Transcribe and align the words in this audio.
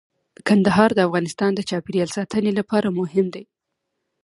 کندهار 0.47 0.89
د 0.95 0.99
افغانستان 1.07 1.51
د 1.55 1.61
چاپیریال 1.69 2.09
ساتنې 2.17 2.51
لپاره 2.59 2.95
مهم 2.99 3.25
دي. 3.33 3.43